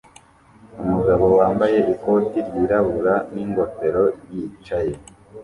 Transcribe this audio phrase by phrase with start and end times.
[0.83, 4.93] Umugabo wambaye ikoti ryirabura n'ingofero yicaye